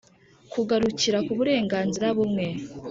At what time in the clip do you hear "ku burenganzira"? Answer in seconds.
1.25-2.07